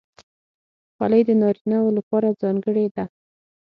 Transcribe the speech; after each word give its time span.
خولۍ 0.95 1.21
د 1.25 1.29
نارینه 1.41 1.77
وو 1.81 1.95
لپاره 1.97 2.37
ځانګړې 2.41 2.85
ده. 2.95 3.05